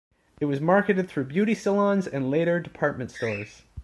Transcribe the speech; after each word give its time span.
It 0.39 0.45
was 0.45 0.59
marketed 0.59 1.07
through 1.07 1.25
beauty 1.25 1.53
salons 1.53 2.07
and, 2.07 2.31
later, 2.31 2.59
department 2.59 3.11
stores. 3.11 3.61